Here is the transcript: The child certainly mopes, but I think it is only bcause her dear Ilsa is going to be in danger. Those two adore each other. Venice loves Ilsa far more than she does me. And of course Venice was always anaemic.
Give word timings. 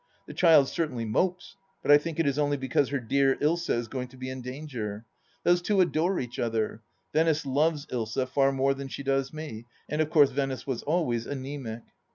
The 0.25 0.33
child 0.33 0.67
certainly 0.67 1.05
mopes, 1.05 1.57
but 1.83 1.91
I 1.91 1.99
think 1.99 2.19
it 2.19 2.25
is 2.25 2.39
only 2.39 2.57
bcause 2.57 2.89
her 2.89 2.99
dear 2.99 3.35
Ilsa 3.35 3.75
is 3.75 3.87
going 3.87 4.07
to 4.07 4.17
be 4.17 4.31
in 4.31 4.41
danger. 4.41 5.05
Those 5.43 5.61
two 5.61 5.79
adore 5.79 6.19
each 6.19 6.39
other. 6.39 6.81
Venice 7.13 7.45
loves 7.45 7.85
Ilsa 7.85 8.27
far 8.27 8.51
more 8.51 8.73
than 8.73 8.87
she 8.87 9.03
does 9.03 9.31
me. 9.31 9.67
And 9.87 10.01
of 10.01 10.09
course 10.09 10.31
Venice 10.31 10.65
was 10.65 10.81
always 10.81 11.27
anaemic. 11.27 11.83